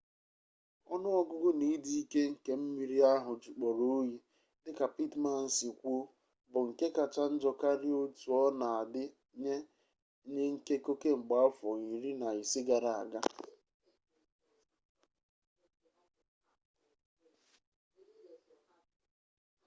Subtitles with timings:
[0.93, 4.17] onu-ogugu na idi-ike nke mmiri ahu jukporo oyi
[4.63, 6.01] dika pittman si kwuo
[6.51, 9.03] bu nke kacha njo karia otu ona-adi
[9.43, 9.55] nye
[10.33, 13.19] nyi nkeko kemgbe afo 15 gara-aga